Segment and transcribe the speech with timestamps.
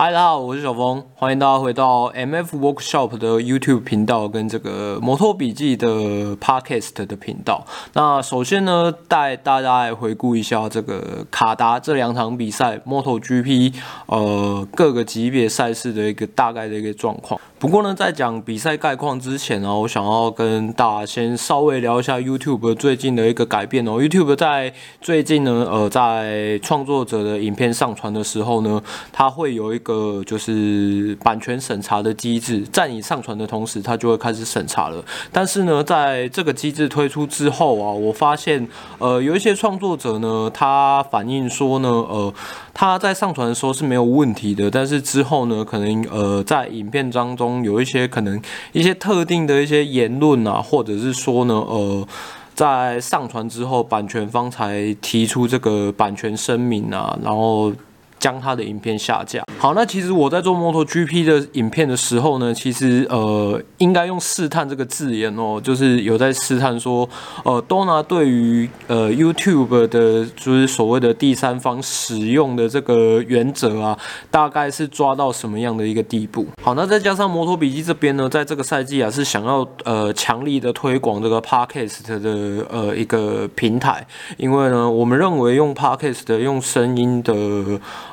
[0.00, 7.66] 嗨，大家好，我是小峰，欢迎大家回到 MF Workshop 的 YouTube 频道跟这个摩托笔记的 Podcast 的频道。
[7.94, 13.74] 那首先呢，带大家来回顾一下这个卡达这两场比赛，MotoGP
[14.06, 17.40] 呃各个级别赛事的一个大概的一个状况。
[17.58, 24.00] 不过呢，在讲比赛概况之前呢，我想要跟大家先稍微聊一下 YouTube 最近的一个改变哦。
[24.00, 28.80] YouTube 在最近呢，呃，在创作者的影片上传的时候呢，
[29.12, 35.04] 它会有一个就是版权审查的机制，在你上传的同时，它就会开始审查了。
[35.32, 42.32] 但是呢，在这个机制推出之后啊，我发现呃，有一些创作者呢，他反映说呢，呃。
[42.80, 52.06] 他在上传的时候是没有问题的，但是之后呢，可能呃在影片当中有一些可能一些特定的一些言论啊，或者是说呢，呃，
[52.54, 57.72] 在上传之后，版权方才提出这个版权声明啊，然后。
[58.20, 59.40] 将他的影片下架。
[59.60, 67.08] 好，那其实我在做 MotoGP 的影片的时候呢，其实呃应该用试探这个字眼哦，就是有在试探说，
[67.44, 73.98] 呃，Dona 对于呃 YouTube 的，就是所谓的第三方使用的这个原则啊，
[74.30, 76.46] 大概是抓到什么样的一个地步？
[76.62, 84.06] 好，那再加上摩托笔记这边呢，在这个赛季啊是想要呃强力的推广这个 Podcast 的呃一个平台，
[84.36, 87.34] 因为呢，我们认为用 Podcast 用声音的。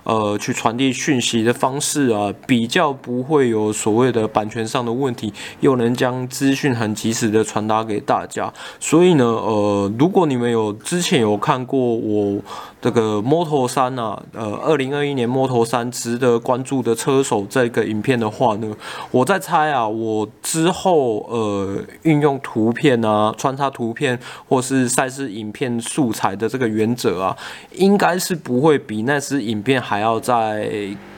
[0.05, 8.51] 呃，去传递讯息的方式啊，比较不会有所谓的版权上的问题，又能将资讯很及时的传达给大家。
[8.79, 12.41] 所以呢，呃，如果你们有之前有看过我
[12.81, 18.75] 这个摩托三啊，呃，二零二一年摩托三值得关注的车手这个影片的话呢，
[19.11, 24.19] 我在猜啊，我之后呃运用图片啊，穿插图片
[24.49, 27.37] 或是赛事影片素材的这个原则啊，
[27.73, 29.75] 应该是不会比那支影片。
[29.85, 30.67] 还要再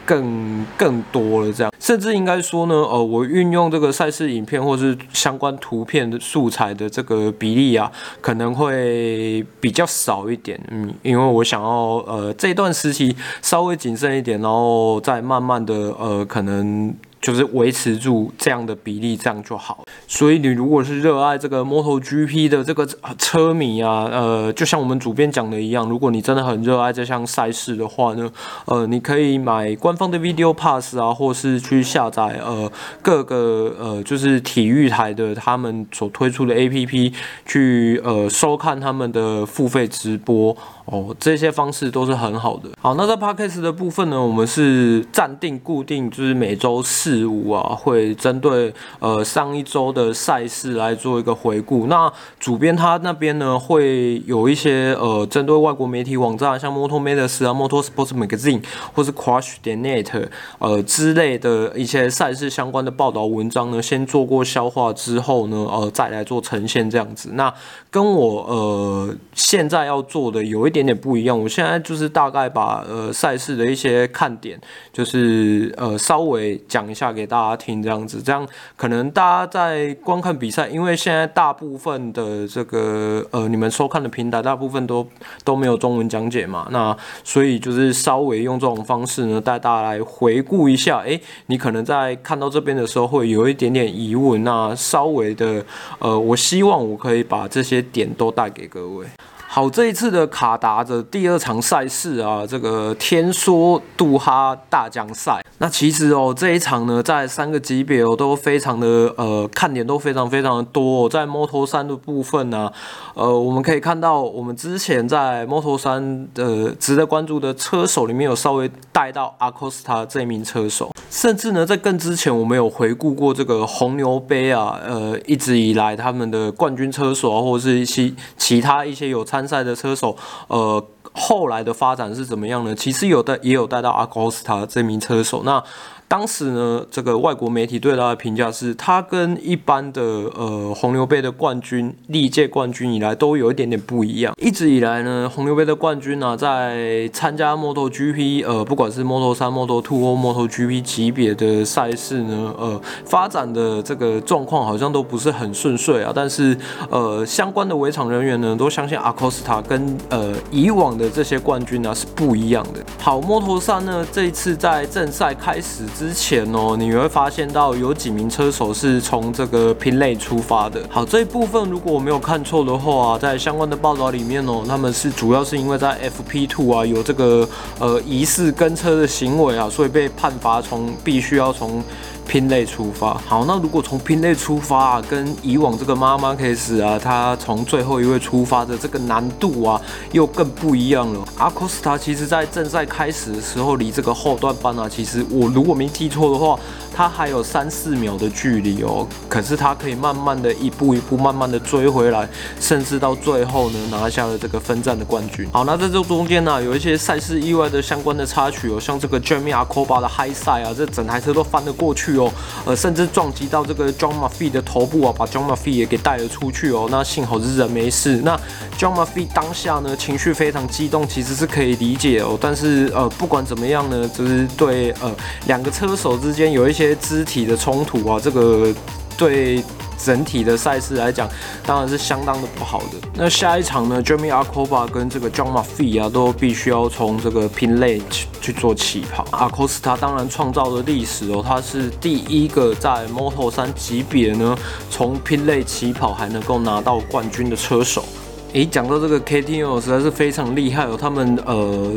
[0.07, 7.91] 更更多了，这样甚至应该说呢，呃，我运用这个赛事影片或是相关图片的素材的这个比例啊，
[8.21, 16.95] 可能会比较少一点，嗯，因为我想要呃这段时期稍微谨慎一点，然后再慢慢的呃可能。
[17.21, 19.83] 就是维持住这样的比例，这样就好。
[20.07, 28.31] 所以你如果是热爱这个 MotoGP 的这个车迷啊，呃，就像我们主编讲的一样，如果你真的很热爱这项赛事的话呢，
[28.65, 37.13] 呃，你可以买官方的 Video Pass 啊，或是去下载呃各个呃就是体育台的他们所推出的 APP
[37.45, 40.55] 去呃收看他们的付费直播。
[40.89, 42.69] 哦，这些方式都是很好的。
[42.81, 51.87] 好，那在 Podcast 的部分呢，我们是暂定固定，就是每周四五啊，会针对呃上一周的赛事来做一个回顾。
[51.87, 52.09] 那
[52.39, 58.63] 主编他那边呢，会有一些呃针对外国媒体网站，像 Motor Matters 啊、Motor Sports Magazine
[58.95, 60.27] 或是 Crash 点 Net
[60.59, 67.31] 呃之类的一些赛事相关的报道文章呢，先做过消化之后呢，呃再来做呈现这样子。
[67.33, 67.53] 那
[67.91, 70.77] 跟我呃现在要做的有一点。
[70.77, 74.61] 点点不一样，我现在就是大概把呃赛事的一些看点，
[74.93, 85.07] 就是呃稍微讲一下给大家听，这样子，这样可能大家在观看比赛，因为现在大部分的这个呃你们收看的平台，大部分都
[85.43, 95.63] 都没有中文讲解嘛，那所以就是稍微用这种方式呢，带大家来回顾一下，诶，你可能在看到这边的时候会有一点点疑问，那稍微的
[95.99, 99.05] 呃，我希望我可以把这些点都带给各位。
[99.49, 105.41] 好，这一次的卡达的第二场赛事啊，这个天梭杜哈大奖赛。
[105.59, 111.09] 那其实哦，这一场呢，在三个级别哦，都非常的呃，看点都非常非常的多哦。
[111.09, 112.71] 在 Moto3 的部分呢，
[113.15, 130.15] 呃，我们可以看到，我们之前在 Moto3 的值得关注的车手里面有稍微带到 Acosta 这名车手，甚至呢，在更之前，我们有回顾过这个红牛杯啊，呃，一直以来他们的冠军车手啊，或者是一些其他一些有参赛的车手，
[130.49, 130.85] 呃，
[131.17, 132.73] 后来的发展是怎么样呢？
[132.73, 135.63] 其实有的也有带到阿 Costa 这名车手，那。
[136.09, 144.33] 当时呢，这个外国媒体对他的评价是，他跟一般的呃红牛杯的冠军历届冠军以来都有一点点不一样。
[144.39, 156.13] 一直以来呢，红牛杯的冠军呢、在参加 MotoGP 呃，不管是 Moto3、Moto2 或 MotoGP 级别的赛事呢，呃，发展的这个状况好像都不是很顺遂啊。
[156.15, 156.57] 但是
[156.89, 162.79] 呃，相关的围场人员呢，都相信 Acosta 跟呃以往的这些冠军呢、是不一样的。
[162.97, 165.83] 好，Moto3 呢，这一次在正赛开始。
[165.97, 170.79] 之前哦，你会发现到有几名车手是从这个拼类出发的。
[170.91, 177.49] 好，这一部分如果我没有看错的话啊，在相关的报道里面哦，他们是主要是因为在 FP2 啊有这个
[177.79, 181.83] 呃疑似跟车的行为啊，所以被判罚从必须要从。
[182.29, 191.23] 拼类出发，好，那如果从拼类出发啊，跟以往这个马马卡斯啊，他从最后一位出发的这个难度啊，又更不一样了。
[191.37, 196.59] 阿科斯塔其实在正赛开始的时候，离这个后段班啊，其实我如果没记错的话，
[196.97, 199.07] 他还有三四秒的距离哦。
[199.29, 202.27] 可是他可以慢慢的一步一步慢慢的追回来，
[202.59, 205.47] 甚至到最后呢，拿下了这个分站的冠军。
[205.53, 212.17] 好，那在这中间呢、有一些赛事意外的相关的插曲哦，像这个 Jamie Acoba 的 High Side 啊，这整台车都翻了过去。
[212.17, 212.31] 哦，
[212.65, 216.87] 呃，甚至撞击到这个 John Murphy 的头部啊，把 John Murphy 也给带了出去哦。
[216.89, 218.21] 那幸好是人没事。
[218.23, 218.35] 那
[218.79, 222.37] John Murphy 当下呢，情绪非常激动，其实是可以理解哦。
[222.41, 225.13] 但是呃，不管怎么样呢，就是对呃
[225.45, 228.73] 两个车手之间有一些肢体的冲突啊，这个
[229.17, 229.63] 对。
[229.99, 231.27] 整体的赛事来讲，
[231.65, 233.09] 当然是相当的不好的。
[233.15, 238.03] 那下一场呢，Jamie Acoba 跟这个 John Murphy 啊，都必须要从这个 Pit Lane
[238.39, 239.25] 去做起跑。
[239.31, 244.55] 阿科斯塔当然创造了历史哦，他是第一个在 Moto 三级别呢，
[244.91, 248.05] 从 Pit Lane 起跑还能够拿到冠军的车手。
[248.53, 251.91] 诶，讲到这个 KTM 实在是非常厉害哦，他们呃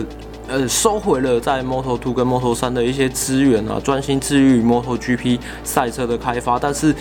[0.51, 6.95] 呃收回了在 Moto2 跟 Moto3 的一些资源啊，专心致力于 MotoGP 赛车的开发，但是。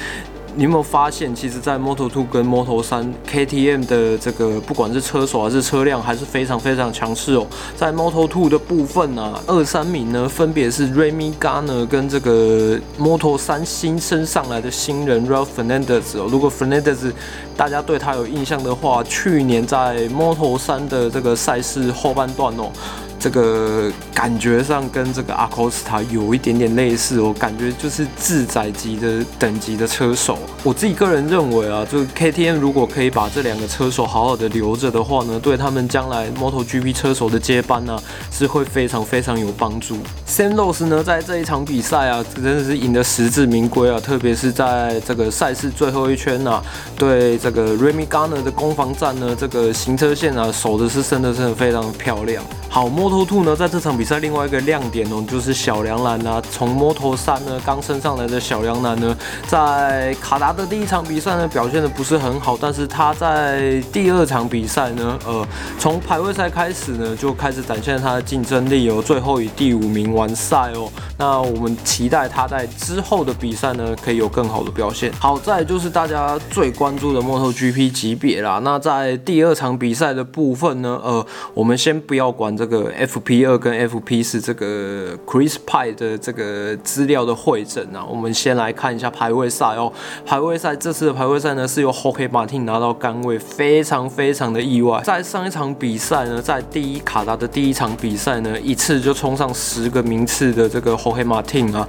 [0.56, 7.46] 你有没有发现，其实，在 Moto2 跟 Moto3 KTM 的这个不管是车手还是车辆，还是非常非常强势哦。
[7.78, 16.28] 在 Moto2 的部分呢、啊，二三名呢分别是 Remy Garner 跟这个 Moto3 新升上来的新人 Raul Fernandez 哦。
[16.30, 17.14] 如果 Fernandez
[17.56, 22.72] 大家对他有印象的话，去年在 Moto3 的这个赛事后半段哦。
[23.20, 30.38] 这个感觉上跟这个阿科斯塔有一点点类似，我感觉就是自载级的等级的车手。
[30.64, 39.98] 我自己个人认为啊，就 KTM 如果可以把这两个车手好好的留着的话呢，对他们将来 MotoGP 车手的接班呢、啊，是会非常非常有帮助。
[40.28, 46.64] Sam Lowe 呢，在这一场比赛啊，真的是赢得实至名归啊，特别是在这个赛事最后一圈啊，
[46.98, 52.44] 对这个 Remy Garner 的攻防战呢，这个行车线啊，守的是真的是非常漂亮。
[52.72, 59.18] 好，Moto2 呢，在这场比赛另外一个亮点哦，就是小梁兰啊，从 Moto3 呢刚升上来的小梁兰呢，
[59.48, 65.44] 在卡达的第一场比赛呢表现的不是很好，但是他在第二场比赛呢，呃，
[65.80, 70.88] 从排位赛开始呢就开始展现他的竞争力哦，最后以第五名完赛哦。
[71.18, 75.12] 那我们期待他在之后的比赛呢可以有更好的表现。
[75.20, 78.62] 好，再就是大家最关注的 MotoGP 级别啦。
[78.64, 81.26] 那在第二场比赛的部分呢，呃，
[81.56, 82.59] 我们先不要管。
[82.60, 89.90] 这个 FP 二跟 FP 四这个 chris py 的这个资料的会诊啊，我们先来看一下排位赛哦。
[90.26, 95.02] 排位赛这次的排位赛呢，是由 HOKHE Martin 拿到杆位，非常非常的意外。
[95.06, 101.88] 在上一场比赛呢，在第一卡达的第一场比赛呢，一次就冲上十个名次的这个 HOKHE Martin 啊。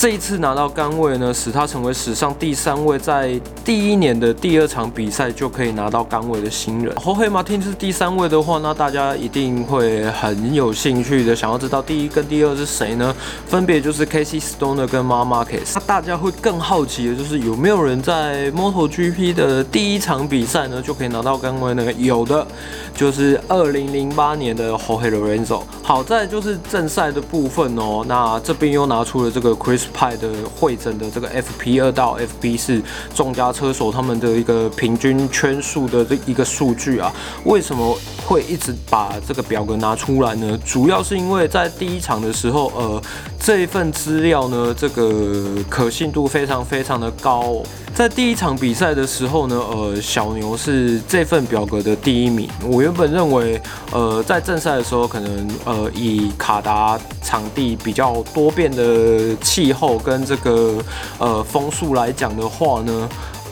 [0.00, 3.32] 这一次拿到杆位呢，使他成为史上第三位在
[3.64, 6.94] 第一年的第二场比赛就可以拿到杆位的新人。
[6.94, 13.12] 后黑马天是第三位的话，那大家一定会很有兴趣的，想要知道第一跟第二是谁呢？
[13.48, 15.72] 分别就是 Casey Stoner 跟 Mar Marquez。
[15.74, 21.92] 那大家会更好奇的就是有没有人在 MotoGP 的第一场比赛呢就可以拿到杆位呢？
[21.94, 22.46] 有的，
[22.94, 25.62] 就是二零零八年的 Jorge Lorenzo。
[25.82, 29.87] 好在就是正赛的部分哦，那这边又拿出了这个 Chris。
[29.92, 32.80] 派的会诊的这个 FP 二到 FP 四
[33.14, 37.12] 众家车手他们的一个平均圈数的这一个数据啊，
[37.44, 40.58] 为什么会一直把这个表格拿出来呢？
[40.64, 43.02] 主要是因为在第一场的时候，呃，
[43.40, 47.62] 这一份资料呢，这个可信度非常非常的高。
[47.98, 52.48] 在第一场比赛的时候呢，呃，小牛是这份表格的第一名。
[52.62, 60.78] 我原本认为，呃，在正赛的时候，可能呃以卡达场地比较多变的气候跟这个
[61.18, 63.08] 呃风速来讲的话呢。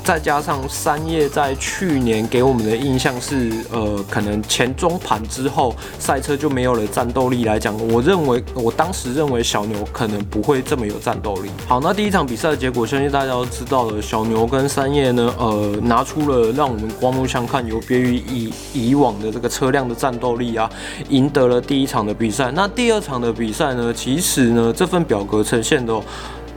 [0.07, 11.51] 再加上三叶在去年给我们的印象是，呃，可能前中盘之后赛车就没有了战斗力来讲，我认为我当时认为小牛可能不会这么有战斗力。
[11.67, 20.71] 好，那第一场比赛的结果，相信大家都知道了，小牛跟三叶呢，呃，拿出了让我们刮目相看，有别于以以往的这个车辆的战斗力啊，
[21.09, 22.53] 赢得了第一场的比赛。
[22.55, 26.01] 那第二场的比赛呢，其实呢，这份表格呈现的。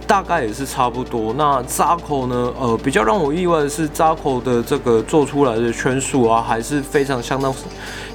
[0.09, 1.31] 大概也是差不多。
[1.37, 2.51] 那扎口呢？
[2.59, 7.53] 呃，比较让我意外的是扎口的这个做出来的圈数啊，还是非常相当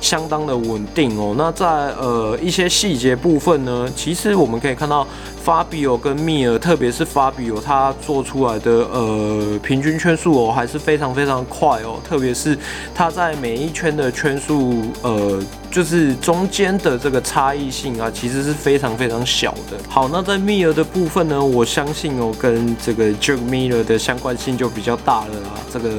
[0.01, 1.37] 相当的稳定哦。
[1.39, 5.07] 那在呃一些细节部分呢，其实我们可以看到。
[5.45, 12.01] Fabio 跟密尔，特别是 Fabio，他做出来的呃平均圈数哦，还是非常非常快哦。
[12.03, 12.59] 特别是
[12.95, 15.39] 他在每一圈的圈数，呃，
[15.75, 19.76] 就是中间的这个差异性啊，其实是非常非常小的。
[19.88, 25.59] 好，那在密尔的部分呢，我相信哦，跟这个 Jack Miller 的相关性就比较大了啊。
[25.73, 25.90] 这个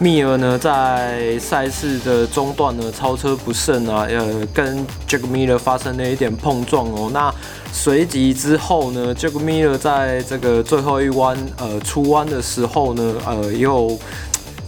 [0.00, 7.08] 密尔呢，在赛事的中段呢，超车不慎啊，呃，跟 Jack Miller 发生了一点碰撞哦。
[7.12, 7.32] 那
[7.72, 13.96] 随即之后呢，Jack Miller 在这个最后一弯，呃，出弯的时候呢，呃，又。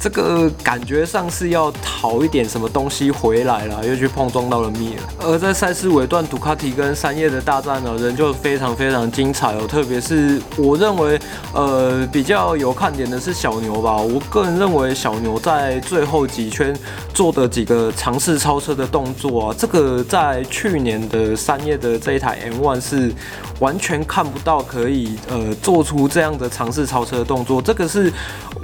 [0.03, 5.03] 这个感觉上是要讨一点什么东西回来了，又去碰撞到了密尔。
[5.21, 9.65] 而在赛事尾段，杜卡迪跟三叶的大战呢，仍旧非常非常精彩哦。
[9.65, 11.17] 特别是我认为，
[11.55, 13.97] 呃，比较有看点的是小牛吧。
[13.97, 16.77] 我个人认为，小牛在最后几圈
[17.15, 23.15] 做的几个尝试超车的动作啊，这个在去年的三叶的这一台 M1 是
[23.61, 27.63] 完全看不到可以呃做出这样的尝试超车的动作。
[27.63, 28.13] 这个是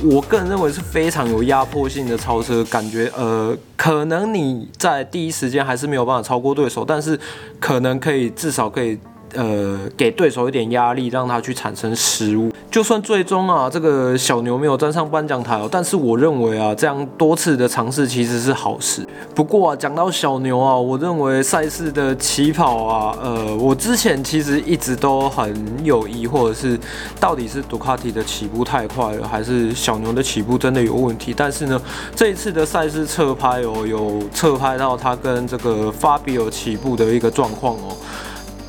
[0.02, 1.28] 我个人认为是非常。
[1.28, 7.18] 有压迫性的超车感觉，呃，可能你在第一时间还是没有办法超过对手，但是
[7.60, 8.98] 可能可以至少可以。
[9.34, 12.50] 呃，给对手一点压力，让他去产生失误。
[12.70, 19.06] 就算最终啊，这个小牛没有站上颁奖台哦，但是我认为啊，这样多次的尝试其实是好事。
[19.34, 25.54] 不过啊，讲到小牛啊，我认为赛事的起跑啊，呃，我之前其实一直都很
[25.84, 26.78] 有疑惑是，
[27.20, 31.34] 到底是杜卡迪的起步太快了，还是小牛的起步真的有问题？
[31.36, 31.80] 但是呢，
[32.14, 37.96] 这一次的赛事侧拍哦，有侧拍到他跟这个法比尔起步的一个状况哦。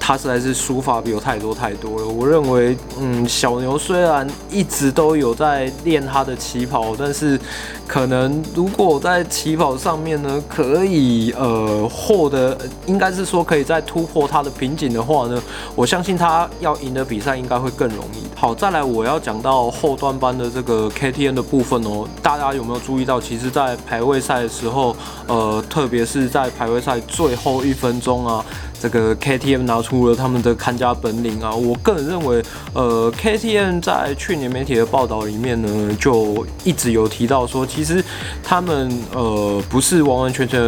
[0.10, 2.08] 他实在是输法比我太多太多了。
[2.08, 7.40] 我认为，嗯，小牛虽然一直都有在练他的起跑，但是
[7.86, 15.40] 可能如果在起跑上面呢，可以呃获得，应该是说可以再突破他的瓶颈的话呢，
[15.76, 18.26] 我相信他要赢的比赛应该会更容易。
[18.36, 23.22] 好，再来我要讲到后段班的这个 K T N 的部分哦，大家有没有注意到？
[23.22, 24.96] 其实，在排位赛的时候，
[25.28, 28.44] 呃，特别是在排位赛最后一分钟啊。
[28.82, 31.54] 这个 KTM 拿出了他们的看家本领啊！
[31.54, 32.42] 我个人认为，
[32.74, 38.04] 呃，KTM 在去年媒体的报道里面呢，就一直有提到说，其实
[38.44, 40.60] 他们呃不是完完全全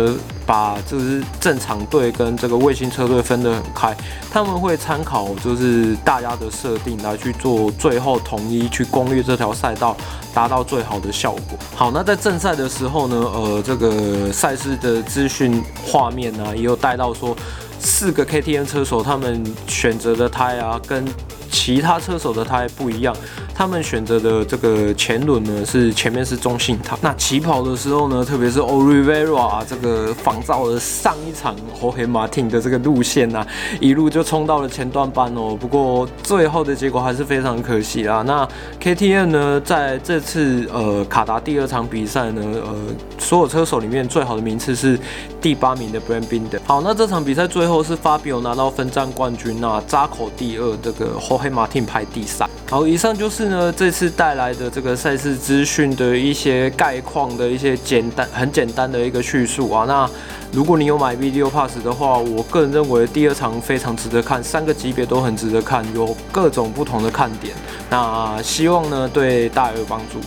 [0.52, 3.96] 把就是正常队跟这个卫星车队分得很开，
[4.30, 9.96] 他们会参考就是大家的设定来去做最后统一去攻略这条赛道，
[10.34, 11.58] 达到最好的效果。
[11.74, 17.34] 好，那在正赛的时候呢，呃，这个赛事的资讯画面呢，也有带到说。
[17.84, 21.04] 四个 KTM 车手，他们选择的胎啊，跟
[21.52, 23.16] 其他车手的胎不一样。
[23.54, 26.98] 他们选择的这个前轮呢，是前面是中性胎。
[27.02, 33.46] 那起跑的时候呢，特别是 Oliveira 这个仿造了上一场 Jorge Martin 的这个路线啊，
[33.80, 35.56] 一路就冲到了前段班哦。
[35.60, 38.24] 不过最后的结果还是非常可惜啦。
[38.26, 38.48] 那
[38.82, 42.76] KTM 呢，在这次呃卡达第二场比赛呢，呃，
[43.20, 44.98] 所有车手里面最好的名次是
[45.40, 46.60] 第八名的 b r a n d Binder。
[46.66, 52.48] 好，那这场比赛最后是 Fabio 拿到分站冠军，那扎口第二，这个 Jorge 黑马丁排第三。
[52.70, 59.86] 好，以上就是呢这次带来的这个赛事资讯的一些概况的一些简单很简单的一个叙述啊。
[59.86, 60.10] 那
[60.54, 67.54] 如果你有买 Video Pass 的话，我个人认为第二场非常值得看，三个级别都很值得看，有各种不同的看点。
[67.90, 70.20] 那希望呢对大家有帮助。